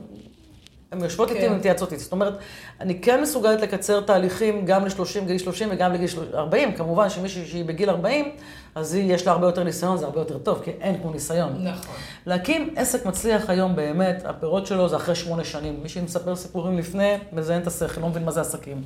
[0.91, 2.03] הן יושבות איתי ומתייעצות איתי.
[2.03, 2.37] זאת אומרת,
[2.81, 6.75] אני כן מסוגלת לקצר תהליכים גם ל-30, גיל 30 וגם לגיל 40.
[6.75, 8.31] כמובן שמישהי שהיא בגיל 40,
[8.75, 11.67] אז היא, יש לה הרבה יותר ניסיון, זה הרבה יותר טוב, כי אין כמו ניסיון.
[11.67, 11.95] נכון.
[12.25, 15.79] להקים עסק מצליח היום באמת, הפירות שלו זה אחרי שמונה שנים.
[15.83, 18.81] מי שמספר סיפורים לפני, מזיין את השכל, לא מבין מה זה עסקים.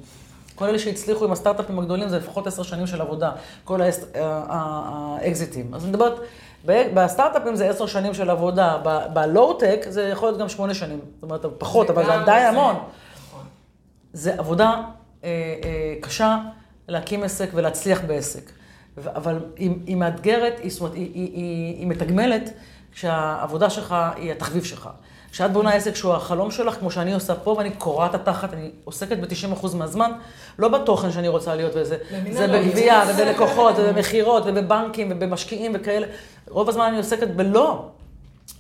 [0.56, 3.32] כל אלה שהצליחו עם הסטארט-אפים הגדולים זה לפחות עשר שנים של עבודה,
[3.64, 3.82] כל
[4.14, 5.74] האקזיטים.
[5.74, 6.20] אז אני מדברת,
[6.66, 8.78] בסטארט-אפים זה עשר שנים של עבודה,
[9.14, 11.00] בלואו-טק זה יכול להיות גם שמונה שנים.
[11.16, 12.76] זאת אומרת, פחות, אבל זה עדיין המון.
[12.76, 13.46] נכון.
[14.14, 14.82] זה עבודה
[15.24, 15.30] אה,
[15.64, 16.38] אה, קשה
[16.88, 18.52] להקים עסק ולהצליח בעסק.
[19.06, 22.50] אבל היא, היא מאתגרת, היא, זאת אומרת, היא, היא, היא, היא מתגמלת
[22.92, 24.90] כשהעבודה שלך היא התחביב שלך.
[25.32, 29.18] כשאת בונה עסק שהוא החלום שלך, כמו שאני עושה פה, ואני קורעת התחת, אני עוסקת
[29.18, 30.12] ב-90% מהזמן,
[30.60, 31.98] לא בתוכן שאני רוצה להיות בזה.
[32.32, 32.68] זה במנהלות.
[32.68, 36.08] בגבייה, ובלקוחות, ובמכירות, ובבנקים, ובמשקיעים וכאלה.
[36.50, 37.86] רוב הזמן אני עוסקת בלא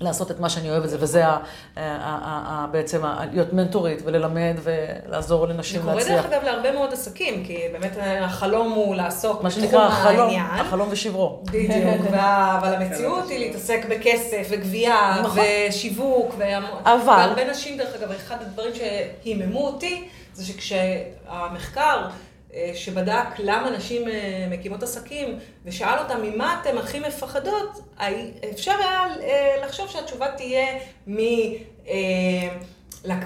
[0.01, 1.39] לעשות את מה שאני אוהבת, וזה ה, ה, ה,
[1.77, 6.15] ה, ה, בעצם ה, להיות מנטורית וללמד ולעזור זה לנשים קורה להצליח.
[6.25, 7.91] דרך אגב להרבה מאוד עסקים, כי באמת
[8.21, 10.45] החלום הוא לעסוק מה שנקרא בתחום החלום, העניין.
[10.65, 11.39] החלום ושברו.
[11.45, 15.43] בדיוק, וה- אבל המציאות היא להתעסק בכסף וגבייה נכון.
[15.69, 16.35] ושיווק,
[16.83, 22.07] אבל- והרבה נשים, דרך אגב, אחד הדברים שהיממו אותי, זה שכשהמחקר
[22.73, 24.13] שבדק למה נשים אה,
[24.49, 25.27] מקימות עסקים,
[25.65, 27.79] ושאל אותם ממה אתן הכי מפחדות,
[28.53, 30.65] אפשר היה אה, לחשוב שהתשובה תהיה
[31.07, 31.17] מ...
[31.87, 31.93] אה,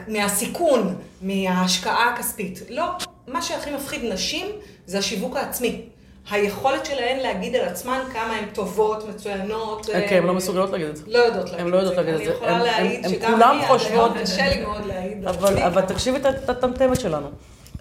[0.07, 2.59] מהסיכון, מההשקעה הכספית.
[2.69, 2.83] לא,
[3.27, 4.45] מה שהכי מפחיד נשים
[4.85, 5.81] זה השיווק העצמי.
[6.31, 9.85] היכולת שלהן להגיד על עצמן כמה הן טובות, מצוינות.
[9.85, 11.03] כן, הן לא מסוגלות להגיד את זה.
[11.07, 12.31] לא יודעות להגיד הן לא יודעות להגיד את אני זה.
[12.31, 15.57] יכולה הן- להעיד הן שגם אני, חושבות- קשה לי מאוד להעיד אבל.
[15.63, 17.27] אבל תקשיבי את- את הטמטמת שלנו.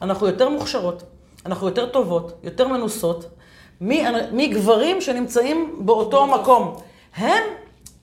[0.02, 1.02] אנחנו יותר מוכשרות,
[1.46, 3.24] אנחנו יותר טובות, יותר מנוסות,
[4.32, 6.76] מגברים שנמצאים באותו מקום.
[7.16, 7.42] הם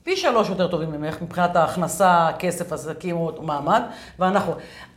[0.04, 3.82] פי שלוש יותר טובים ממך מבחינת ההכנסה, כסף, עסקים או מעמד,
[4.20, 4.54] ואנחנו.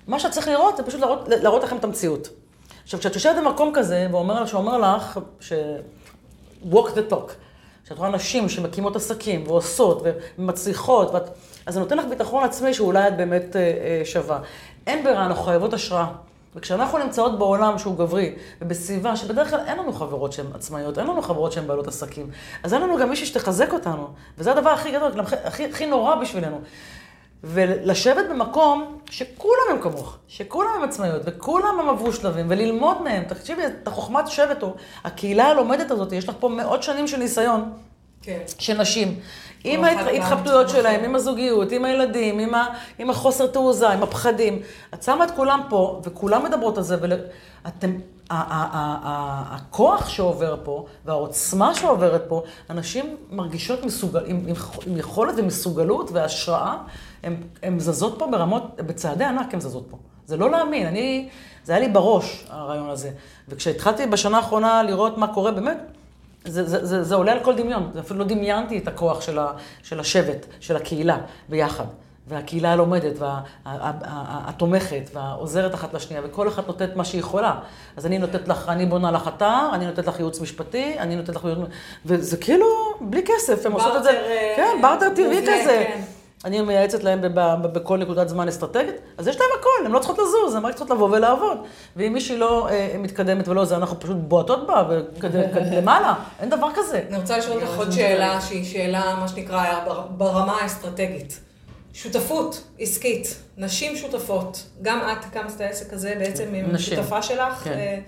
[0.06, 2.28] מה שאת צריך לראות זה פשוט להראות, להראות לכם את המציאות.
[2.84, 5.52] עכשיו, כשאת יושבת במקום כזה, ואומר, שאומר לך, ש...
[6.70, 7.32] walk the talk,
[7.88, 10.02] שאת רואה נשים שמקימות עסקים ועושות
[10.38, 11.30] ומצליחות, ואת...
[11.66, 14.38] אז זה נותן לך ביטחון עצמי שאולי את באמת אה, אה, שווה.
[14.86, 16.06] אין ברירה, אנחנו חייבות השראה.
[16.56, 21.22] וכשאנחנו נמצאות בעולם שהוא גברי, ובסביבה שבדרך כלל אין לנו חברות שהן עצמאיות, אין לנו
[21.22, 22.30] חברות שהן בעלות עסקים,
[22.62, 24.08] אז אין לנו גם מישהי שתחזק אותנו.
[24.38, 26.60] וזה הדבר הכי גדול, הכי, הכי, נורא בשבילנו.
[27.44, 33.24] ולשבת במקום שכולם הם כמוך, שכולם הם עצמאיות, וכולם הם עברו שלבים, וללמוד מהם.
[33.24, 37.72] תקשיבי, את החוכמת שבת, או הקהילה הלומדת הזאת, יש לך פה מאות שנים של ניסיון.
[38.24, 38.38] כן.
[38.58, 39.20] של נשים.
[39.64, 41.04] עם אחד ההתחבטויות גם שלהם.
[41.04, 42.66] עם הזוגיות, עם הילדים, עם, ה,
[42.98, 44.62] עם החוסר תעוזה, עם הפחדים.
[44.94, 47.90] את שמה את כולם פה, וכולם מדברות על זה, ואתם...
[48.30, 54.54] הכוח שעובר פה, והעוצמה שעוברת פה, אנשים מרגישות מסוגל, עם, עם,
[54.86, 56.76] עם יכולת ומסוגלות והשראה,
[57.62, 59.96] הן זזות פה ברמות, בצעדי ענק הן זזות פה.
[60.26, 61.28] זה לא להאמין, אני,
[61.64, 63.10] זה היה לי בראש, הרעיון הזה.
[63.48, 65.76] וכשהתחלתי בשנה האחרונה לראות מה קורה, באמת,
[66.44, 69.38] זה, זה, זה, זה עולה על כל דמיון, זה אפילו לא דמיינתי את הכוח של,
[69.38, 69.52] ה,
[69.82, 71.84] של השבט, של הקהילה, ביחד.
[72.26, 73.12] והקהילה הלומדת,
[73.66, 77.54] והתומכת, והעוזרת אחת לשנייה, וכל אחת נותנת מה שהיא יכולה.
[77.96, 81.36] אז אני נותנת לך, אני בונה לך אתר, אני נותנת לך ייעוץ משפטי, אני נותנת
[81.36, 81.68] לך ייעוץ...
[82.06, 82.66] וזה כאילו,
[83.00, 84.10] בלי כסף, הן עושות את זה...
[84.10, 85.84] אה, כן, בארטר טבעי כזה.
[85.88, 86.00] כן.
[86.44, 87.20] אני מייעצת להם
[87.72, 90.90] בכל נקודת זמן אסטרטגית, אז יש להם הכל, הן לא צריכות לזוז, הן רק צריכות
[90.90, 91.58] לבוא ולעבוד.
[91.96, 94.82] ואם מישהי לא אה, מתקדמת ולא זה, אנחנו פשוט בועטות בה
[95.78, 97.02] למעלה, אין דבר כזה.
[97.08, 101.40] אני רוצה לשאול אותך עוד שאלה שהיא שאלה, מה שנקרא, בר- ברמה האסטרטגית.
[101.92, 104.62] שותפות עסקית, נשים שותפות.
[104.82, 106.78] גם את הקמת את העסק הזה בעצם עם.
[106.78, 107.54] שותפה שלך.
[107.64, 108.00] כן.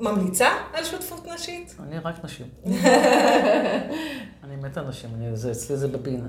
[0.00, 1.76] ממליצה על שותפות נשית?
[1.82, 2.46] אני רק נשים.
[4.44, 6.26] אני מת על נשים, אני, זה, אצלי זה בבין.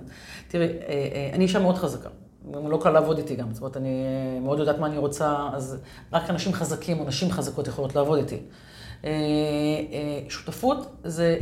[0.47, 2.09] תראי, אה, אה, אני אישה מאוד חזקה.
[2.53, 3.53] לא קל לעבוד איתי גם.
[3.53, 5.77] זאת אומרת, אני אה, מאוד יודעת מה אני רוצה, אז
[6.13, 8.39] רק אנשים חזקים או נשים חזקות יכולות לעבוד איתי.
[10.29, 11.37] שותפות, זה,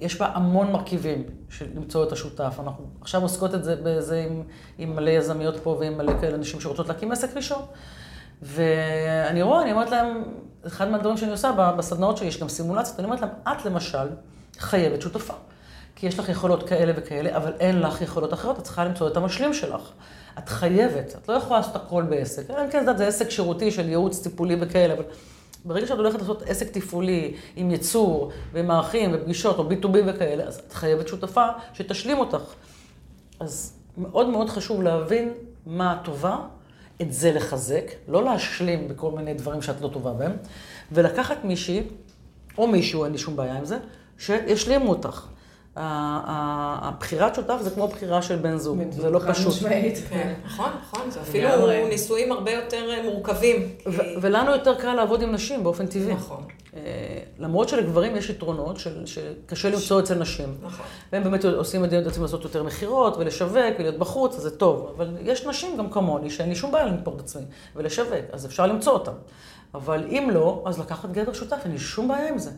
[0.00, 2.56] יש בה המון מרכיבים של למצוא את השותף.
[2.60, 4.42] אנחנו עכשיו עוסקות את זה בזה עם,
[4.78, 7.62] עם מלא יזמיות פה ועם מלא כאלה נשים שרוצות להקים עסק ראשון.
[8.42, 10.22] ואני רואה, אני אומרת להם,
[10.66, 14.08] אחד מהדברים שאני עושה בסדנאות שלי, יש גם סימולציות, אני אומרת להם, את למשל
[14.58, 15.34] חייבת שותפה.
[15.96, 19.16] כי יש לך יכולות כאלה וכאלה, אבל אין לך יכולות אחרות, את צריכה למצוא את
[19.16, 19.80] המשלים שלך.
[20.38, 22.50] את חייבת, את לא יכולה לעשות הכל בעסק.
[22.50, 25.02] אלא אם כן, זה עסק שירותי של ייעוץ טיפולי וכאלה, אבל
[25.64, 30.60] ברגע שאת הולכת לעשות עסק תפעולי עם ייצור ועם מערכים ופגישות או B2B וכאלה, אז
[30.66, 32.42] את חייבת שותפה שתשלים אותך.
[33.40, 35.32] אז מאוד מאוד חשוב להבין
[35.66, 36.38] מה הטובה,
[37.02, 40.32] את זה לחזק, לא להשלים בכל מיני דברים שאת לא טובה בהם,
[40.92, 41.82] ולקחת מישהי,
[42.58, 43.78] או מישהו, אין לי שום בעיה עם זה,
[44.18, 45.26] שישלימו אותך.
[45.76, 49.46] הבחירת שותף זה כמו בחירה של בן זוג, זה לא פשוט.
[49.46, 49.98] משמעית.
[50.08, 51.10] כן, נכון, נכון.
[51.10, 51.48] זה אפילו.
[51.88, 53.68] נישואים הרבה יותר אה, מורכבים.
[54.20, 56.14] ולנו יותר קל לעבוד עם נשים באופן טבעי.
[56.14, 56.44] נכון.
[56.76, 56.80] אה,
[57.38, 60.54] למרות שלגברים יש יתרונות של, שקשה למצוא אצל נשים.
[60.62, 60.86] נכון.
[61.12, 64.92] והם באמת עושים את עצמם לעשות יותר מכירות ולשווק ולהיות בחוץ, אז זה טוב.
[64.96, 67.42] אבל יש נשים גם כמוני שאין לי שום בעיה למכור את עצמי
[67.76, 69.12] ולשווק, אז אפשר למצוא אותן.
[69.74, 72.50] אבל אם לא, אז לקחת גבר שותף, אין לי שום בעיה עם זה.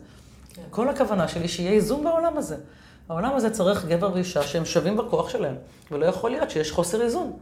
[0.69, 2.55] כל הכוונה שלי שיהיה איזון בעולם הזה.
[3.09, 5.55] העולם הזה צריך גבר ואישה שהם שווים בכוח שלהם,
[5.91, 7.33] ולא יכול להיות שיש חוסר איזון.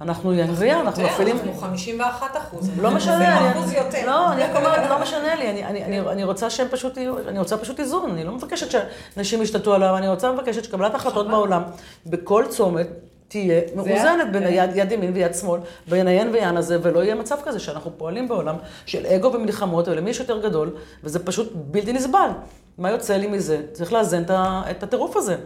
[0.00, 1.36] אנחנו וין, אנחנו מפעילים...
[1.36, 2.70] אנחנו 51 אחוז.
[2.80, 4.06] לא משנה, אחוז יותר.
[4.06, 7.80] לא, אני רק אומרת, לא משנה לי, אני, רוצה שהם פשוט יהיו, אני רוצה פשוט
[7.80, 11.62] איזון, אני לא מבקשת שאנשים ישתתו עליו, אני רוצה מבקשת שקבלת החלטות בעולם,
[12.06, 12.86] בכל צומת,
[13.28, 17.36] תהיה מאוזנת בין יד, יד ימין ויד שמאל, בין היין ויין הזה, ולא יהיה מצב
[17.44, 20.70] כזה שאנחנו פועלים בעולם של אגו ומלחמות, ולמי יש יותר גדול,
[21.04, 22.28] וזה פשוט בלתי נסבל.
[22.78, 23.62] מה יוצא לי מזה?
[23.72, 24.22] צריך לאזן
[24.70, 25.36] את הטירוף הזה.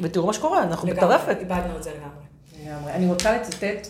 [0.00, 1.36] ותראו מה שקורה, אנחנו בטרפת.
[1.40, 2.26] איבדנו את זה לגמרי.
[2.64, 2.92] לגמרי.
[2.92, 3.88] אני רוצה לצטט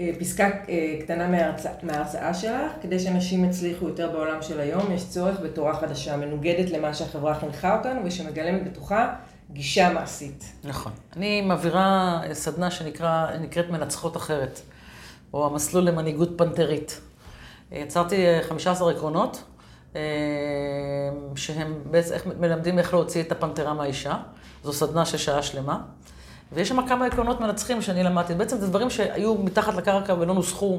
[0.00, 5.08] אה, פסקה אה, קטנה מההרצאה, מההרצאה שלך, כדי שאנשים יצליחו יותר בעולם של היום, יש
[5.08, 9.14] צורך בתורה חדשה, מנוגדת למה שהחברה חינכה אותנו, ושמגלמת בתוכה
[9.52, 10.44] גישה מעשית.
[10.64, 10.92] נכון.
[11.16, 14.60] אני מעבירה סדנה שנקראת מנצחות אחרת,
[15.34, 17.00] או המסלול למנהיגות פנתרית.
[17.72, 18.16] יצרתי
[18.48, 19.42] 15 עקרונות,
[21.36, 24.16] שהם בעצם איך מלמדים איך להוציא את הפנתרה מהאישה.
[24.64, 25.78] זו סדנה של שעה שלמה.
[26.52, 28.34] ויש שם כמה עקרונות מנצחים שאני למדתי.
[28.34, 30.78] בעצם זה דברים שהיו מתחת לקרקע ולא נוסחו,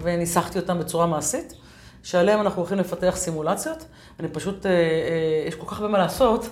[0.00, 1.54] וניסחתי אותם בצורה מעשית,
[2.02, 3.84] שעליהם אנחנו הולכים לפתח סימולציות.
[4.20, 6.48] אני פשוט, אה, אה, יש כל כך הרבה מה לעשות,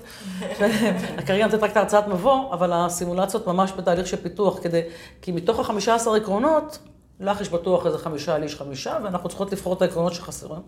[1.26, 4.80] כרגע נותנת רק את ההרצאת מבוא, אבל הסימולציות ממש בתהליך של פיתוח, כדי,
[5.22, 6.78] כי מתוך החמישה עשר עקרונות,
[7.20, 10.62] לך יש בטוח איזה חמישה, לי יש חמישה, ואנחנו צריכות לבחור את העקרונות שחסרים.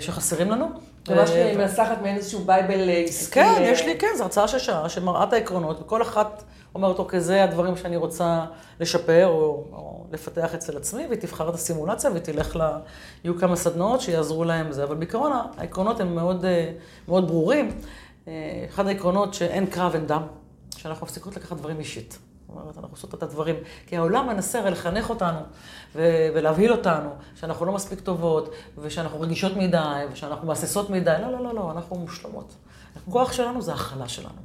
[0.00, 0.66] שחסרים לנו.
[1.08, 3.34] ממש מנסחת מעין איזשהו בייבל עסקי.
[3.34, 7.20] כן, יש לי, כן, זו הרצאה של שעה שמראה את העקרונות, וכל אחת אומרת, אוקיי,
[7.20, 8.44] זה הדברים שאני רוצה
[8.80, 12.60] לשפר או, או לפתח אצל עצמי, והיא תבחר את הסימולציה ותלך ל...
[13.24, 14.84] יהיו כמה סדנאות שיעזרו להם זה.
[14.84, 16.44] אבל בעיקרון העקרונות הם מאוד,
[17.08, 17.78] מאוד ברורים.
[18.68, 20.22] אחד העקרונות שאין קרב, אין דם,
[20.76, 22.18] שאנחנו מפסיקות לקחת דברים אישית.
[22.48, 23.56] זאת אומרת, אנחנו עושות את הדברים.
[23.86, 25.38] כי העולם מנסה הרי לחנך אותנו
[25.94, 31.16] ולהבהיל אותנו, שאנחנו לא מספיק טובות, ושאנחנו רגישות מדי, ושאנחנו מהססות מדי.
[31.22, 32.54] לא, לא, לא, לא, אנחנו מושלמות.
[32.96, 34.40] הכוח שלנו זה הכלה שלנו.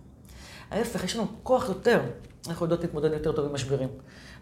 [0.71, 2.01] ההפך, יש לנו כוח יותר.
[2.47, 3.89] אנחנו יודעות להתמודד יותר טוב עם משברים.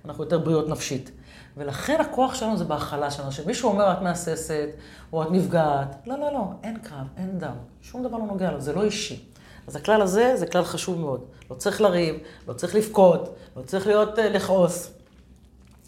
[0.06, 1.12] אנחנו יותר בריאות נפשית.
[1.58, 3.30] ולכן הכוח שלנו זה בהכלה שלנו.
[3.30, 4.70] כשמישהו אומר, את מהססת,
[5.14, 7.56] או את נפגעת, לא, לא, לא, אין קרב, אין דם.
[7.82, 9.31] שום דבר לא נוגע לו, זה לא אישי.
[9.68, 11.26] אז הכלל הזה זה כלל חשוב מאוד.
[11.50, 12.16] לא צריך לריב,
[12.48, 14.92] לא צריך לבכות, לא צריך להיות, לכעוס.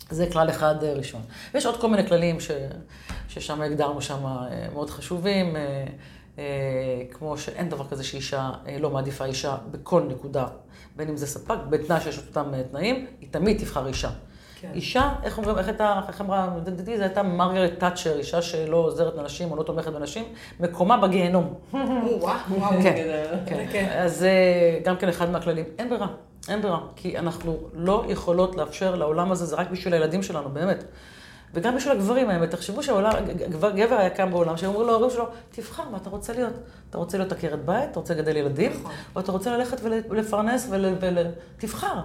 [0.09, 1.21] זה כלל אחד ראשון.
[1.53, 2.51] ויש עוד כל מיני כללים ש,
[3.29, 4.23] ששם הגדרנו שם
[4.73, 5.55] מאוד חשובים,
[7.11, 10.47] כמו שאין דבר כזה שאישה לא מעדיפה אישה בכל נקודה,
[10.95, 14.09] בין אם זה ספק, בתנאי שיש אותם תנאים, היא תמיד תבחר אישה.
[14.63, 14.69] כן.
[14.73, 19.15] אישה, איך אומרים, איך הייתה, איך אמרה, לדעתי זו הייתה מרגרט תאצ'ר, אישה שלא עוזרת
[19.15, 20.23] לנשים או לא תומכת בנשים,
[20.59, 21.53] מקומה בגיהנום.
[21.73, 23.97] וואו, וואו, כן, כן.
[23.97, 24.31] אז זה
[24.83, 25.65] גם כן אחד מהכללים.
[25.79, 26.07] אין ברירה,
[26.49, 30.83] אין ברירה, כי אנחנו לא יכולות לאפשר לעולם הזה, זה רק בשביל הילדים שלנו, באמת.
[31.53, 33.11] וגם בשביל הגברים, האמת, תחשבו שהעולם,
[33.75, 36.53] גבר היה קם בעולם, שהם אומרים להורים שלו, תבחר מה אתה רוצה להיות.
[36.89, 38.71] אתה רוצה להיות עקרת בית, אתה רוצה לגדל ילדים,
[39.15, 39.77] או אתה רוצה ללכת
[40.09, 40.69] ולפרנס
[41.59, 41.99] ותבחר.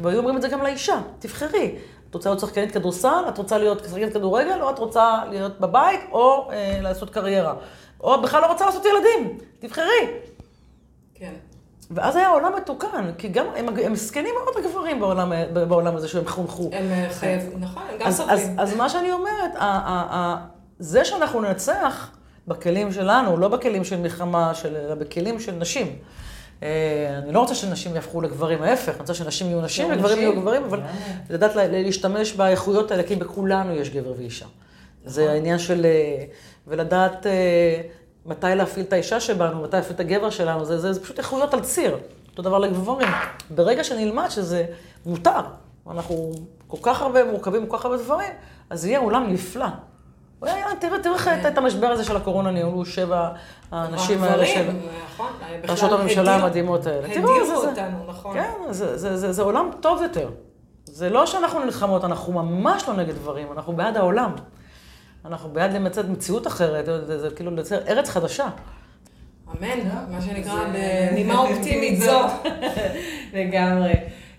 [0.00, 1.74] והיו אומרים את זה גם לאישה, תבחרי.
[2.12, 6.00] את רוצה להיות שחקנית כדורסל, את רוצה להיות שחקנית כדורגל, או את רוצה להיות בבית,
[6.12, 7.54] או אה, לעשות קריירה.
[8.00, 10.06] או בכלל לא רוצה לעשות ילדים, תבחרי.
[11.14, 11.32] כן.
[11.90, 16.28] ואז היה עולם מתוקן, כי גם, הם, הם זקנים מאוד הגברים בעולם, בעולם הזה שהם
[16.28, 16.70] חונכו.
[16.72, 18.58] הם חייבים, נכון, הם גם אז, סובלים.
[18.58, 20.46] אז, אז מה שאני אומרת, ה, ה, ה,
[20.78, 22.10] זה שאנחנו ננצח
[22.48, 25.96] בכלים שלנו, לא בכלים של מלחמה, של, אלא בכלים של נשים.
[27.22, 30.64] אני לא רוצה שנשים יהפכו לגברים, ההפך, אני רוצה שנשים יהיו נשים וגברים יהיו גברים,
[30.64, 30.80] אבל
[31.30, 34.46] לדעת להשתמש באיכויות האלה, כי בכולנו יש גבר ואישה.
[35.04, 35.86] זה העניין של,
[36.66, 37.26] ולדעת
[38.26, 41.54] מתי להפעיל את האישה שבנו, מתי להפעיל את הגבר שלנו, זה, זה, זה פשוט איכויות
[41.54, 41.98] על ציר.
[42.30, 43.08] אותו דבר לגברים.
[43.50, 44.66] ברגע שנלמד שזה
[45.06, 45.40] מותר,
[45.90, 46.32] אנחנו
[46.66, 48.32] כל כך הרבה מורכבים, כל כך הרבה דברים,
[48.70, 49.66] אז יהיה עולם נפלא.
[50.80, 53.28] תראה, תראה את המשבר הזה של הקורונה, ניהלו שבע
[53.72, 54.70] האנשים האלה של...
[55.14, 55.32] נכון,
[55.68, 57.08] ראשות הממשלה המדהימות האלה.
[57.08, 58.34] הדירו אותנו, נכון.
[58.34, 58.72] כן,
[59.06, 60.30] זה עולם טוב יותר.
[60.84, 64.32] זה לא שאנחנו נלחמות, אנחנו ממש לא נגד דברים, אנחנו בעד העולם.
[65.24, 68.48] אנחנו בעד למצוא מציאות אחרת, זה כאילו לייצר ארץ חדשה.
[69.48, 69.78] אמן,
[70.10, 72.20] מה שנקרא בנימה אופטימית זו.
[73.34, 73.92] לגמרי.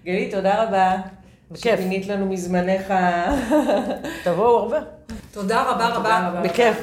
[0.06, 0.96] גלית, תודה רבה.
[1.52, 1.80] בכיף.
[1.80, 2.94] שפינית לנו מזמנך.
[4.24, 4.80] תבואו הרבה.
[5.34, 6.42] תודה רבה רבה.
[6.44, 6.66] בכיף.